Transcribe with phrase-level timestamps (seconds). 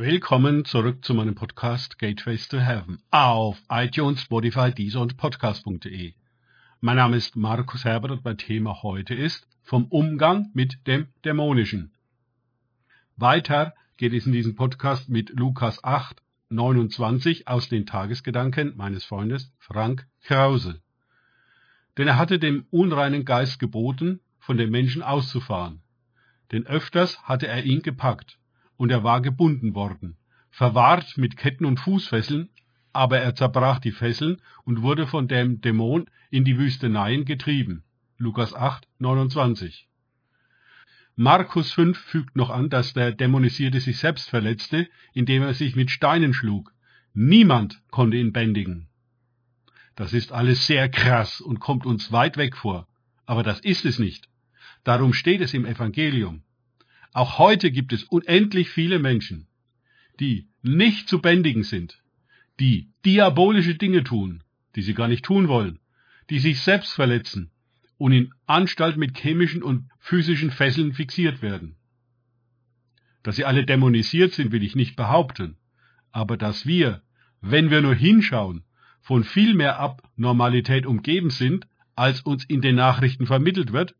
[0.00, 6.14] Willkommen zurück zu meinem Podcast Gateways to Heaven auf iTunes, Spotify, Deezer und Podcast.de.
[6.80, 11.90] Mein Name ist Markus Herbert und mein Thema heute ist vom Umgang mit dem Dämonischen.
[13.16, 19.52] Weiter geht es in diesem Podcast mit Lukas 8, 29 aus den Tagesgedanken meines Freundes
[19.58, 20.80] Frank Krause.
[21.96, 25.82] Denn er hatte dem unreinen Geist geboten, von dem Menschen auszufahren.
[26.52, 28.38] Denn öfters hatte er ihn gepackt,
[28.78, 30.16] und er war gebunden worden,
[30.50, 32.48] verwahrt mit Ketten und Fußfesseln,
[32.94, 37.84] aber er zerbrach die Fesseln und wurde von dem Dämon in die Wüsteneien getrieben.
[38.16, 39.86] Lukas 8, 29.
[41.16, 45.90] Markus 5 fügt noch an, dass der Dämonisierte sich selbst verletzte, indem er sich mit
[45.90, 46.72] Steinen schlug.
[47.12, 48.88] Niemand konnte ihn bändigen.
[49.96, 52.86] Das ist alles sehr krass und kommt uns weit weg vor.
[53.26, 54.28] Aber das ist es nicht.
[54.84, 56.44] Darum steht es im Evangelium.
[57.12, 59.46] Auch heute gibt es unendlich viele Menschen,
[60.20, 62.02] die nicht zu bändigen sind,
[62.60, 64.42] die diabolische Dinge tun,
[64.76, 65.78] die sie gar nicht tun wollen,
[66.30, 67.50] die sich selbst verletzen
[67.96, 71.76] und in Anstalt mit chemischen und physischen Fesseln fixiert werden.
[73.22, 75.56] Dass sie alle dämonisiert sind, will ich nicht behaupten,
[76.12, 77.02] aber dass wir,
[77.40, 78.64] wenn wir nur hinschauen,
[79.00, 83.94] von viel mehr Abnormalität umgeben sind, als uns in den Nachrichten vermittelt wird,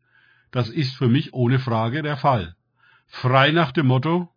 [0.51, 2.55] das ist für mich ohne Frage der Fall.
[3.09, 4.29] Frei nach dem Motto,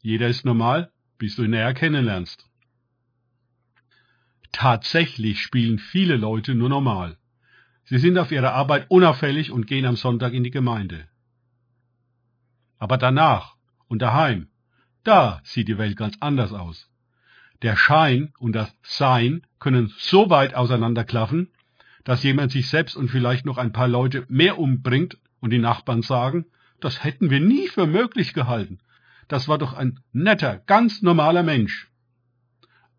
[0.00, 2.48] jeder ist normal, bis du ihn näher kennenlernst.
[4.50, 7.16] Tatsächlich spielen viele Leute nur normal.
[7.84, 11.06] Sie sind auf ihrer Arbeit unauffällig und gehen am Sonntag in die Gemeinde.
[12.78, 14.48] Aber danach und daheim,
[15.04, 16.90] da sieht die Welt ganz anders aus.
[17.60, 21.52] Der Schein und das Sein können so weit auseinanderklaffen,
[22.02, 26.02] dass jemand sich selbst und vielleicht noch ein paar Leute mehr umbringt und die Nachbarn
[26.02, 26.46] sagen,
[26.84, 28.78] das hätten wir nie für möglich gehalten.
[29.28, 31.88] Das war doch ein netter, ganz normaler Mensch.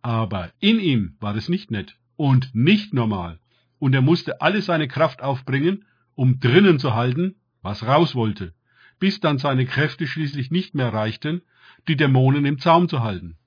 [0.01, 3.39] Aber in ihm war es nicht nett und nicht normal,
[3.79, 5.85] und er musste alle seine Kraft aufbringen,
[6.16, 8.53] um drinnen zu halten, was raus wollte,
[8.99, 11.41] bis dann seine Kräfte schließlich nicht mehr reichten,
[11.88, 13.38] die Dämonen im Zaum zu halten.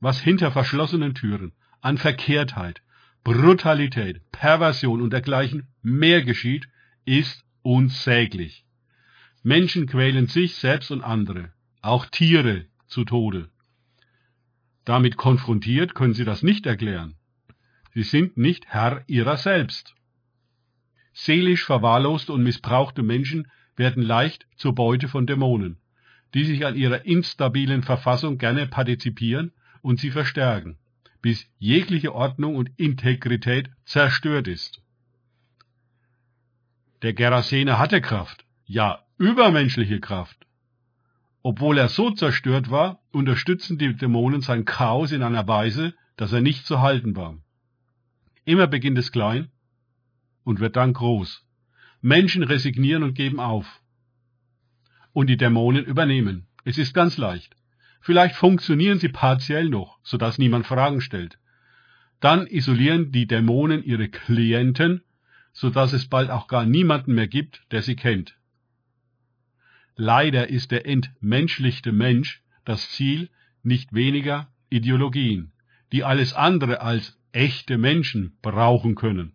[0.00, 2.82] Was hinter verschlossenen Türen an Verkehrtheit,
[3.24, 6.68] Brutalität, Perversion und dergleichen mehr geschieht,
[7.04, 8.64] ist unsäglich.
[9.42, 13.50] Menschen quälen sich selbst und andere, auch Tiere, zu Tode.
[14.84, 17.16] Damit konfrontiert können sie das nicht erklären.
[17.92, 19.96] Sie sind nicht Herr ihrer selbst.
[21.12, 25.78] Seelisch verwahrloste und missbrauchte Menschen werden leicht zur Beute von Dämonen,
[26.34, 29.52] die sich an ihrer instabilen Verfassung gerne partizipieren
[29.82, 30.78] und sie verstärken,
[31.20, 34.85] bis jegliche Ordnung und Integrität zerstört ist.
[37.06, 40.44] Der Gerasene hatte Kraft, ja übermenschliche Kraft.
[41.40, 46.40] Obwohl er so zerstört war, unterstützen die Dämonen sein Chaos in einer Weise, dass er
[46.40, 47.38] nicht zu halten war.
[48.44, 49.52] Immer beginnt es klein
[50.42, 51.46] und wird dann groß.
[52.00, 53.80] Menschen resignieren und geben auf.
[55.12, 56.48] Und die Dämonen übernehmen.
[56.64, 57.54] Es ist ganz leicht.
[58.00, 61.38] Vielleicht funktionieren sie partiell noch, sodass niemand Fragen stellt.
[62.18, 65.04] Dann isolieren die Dämonen ihre Klienten
[65.56, 68.36] so dass es bald auch gar niemanden mehr gibt, der sie kennt.
[69.96, 73.30] Leider ist der entmenschlichte Mensch das Ziel
[73.62, 75.52] nicht weniger Ideologien,
[75.92, 79.32] die alles andere als echte Menschen brauchen können,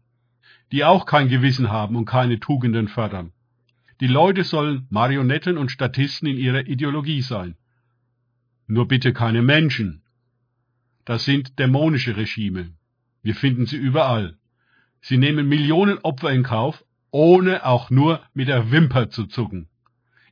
[0.72, 3.34] die auch kein Gewissen haben und keine Tugenden fördern.
[4.00, 7.56] Die Leute sollen Marionetten und Statisten in ihrer Ideologie sein.
[8.68, 10.04] Nur bitte keine Menschen.
[11.04, 12.76] Das sind dämonische Regime.
[13.24, 14.38] Wir finden sie überall.
[15.02, 19.68] Sie nehmen Millionen Opfer in Kauf, ohne auch nur mit der Wimper zu zucken.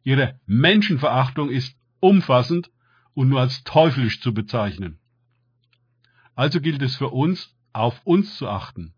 [0.04, 2.72] Ihre Menschenverachtung ist umfassend
[3.14, 5.00] und nur als teuflisch zu bezeichnen.
[6.36, 8.94] Also gilt es für uns, auf uns zu achten,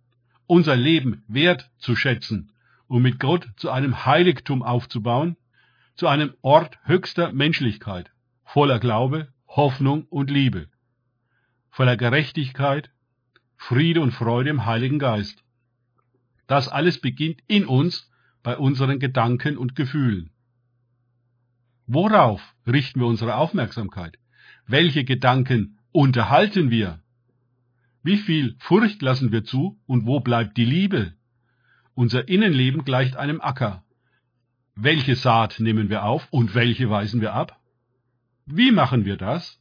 [0.45, 2.51] unser Leben wert zu schätzen
[2.87, 5.37] und mit Gott zu einem Heiligtum aufzubauen,
[5.95, 8.11] zu einem Ort höchster Menschlichkeit,
[8.43, 10.67] voller Glaube, Hoffnung und Liebe,
[11.69, 12.91] voller Gerechtigkeit,
[13.57, 15.43] Friede und Freude im Heiligen Geist.
[16.51, 18.11] Das alles beginnt in uns,
[18.43, 20.31] bei unseren Gedanken und Gefühlen.
[21.87, 24.19] Worauf richten wir unsere Aufmerksamkeit?
[24.67, 26.99] Welche Gedanken unterhalten wir?
[28.03, 31.13] Wie viel Furcht lassen wir zu und wo bleibt die Liebe?
[31.93, 33.85] Unser Innenleben gleicht einem Acker.
[34.75, 37.61] Welche Saat nehmen wir auf und welche weisen wir ab?
[38.45, 39.60] Wie machen wir das?